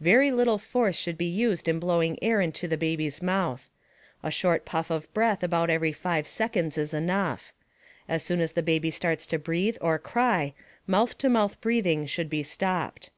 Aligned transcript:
Very 0.00 0.30
little 0.30 0.58
force 0.58 0.96
should 0.96 1.16
be 1.16 1.24
used 1.24 1.66
in 1.66 1.80
blowing 1.80 2.22
air 2.22 2.42
into 2.42 2.68
the 2.68 2.76
baby's 2.76 3.22
mouth. 3.22 3.70
A 4.22 4.30
short 4.30 4.66
puff 4.66 4.90
of 4.90 5.10
breath 5.14 5.42
about 5.42 5.70
every 5.70 5.92
5 5.94 6.28
seconds 6.28 6.76
is 6.76 6.92
enough. 6.92 7.54
As 8.06 8.22
soon 8.22 8.42
as 8.42 8.52
the 8.52 8.62
baby 8.62 8.90
starts 8.90 9.26
to 9.28 9.38
breathe 9.38 9.78
or 9.80 9.98
cry, 9.98 10.52
mouth 10.86 11.16
to 11.16 11.30
mouth 11.30 11.58
breathing 11.62 12.04
should 12.04 12.28
be 12.28 12.42
stopped. 12.42 13.08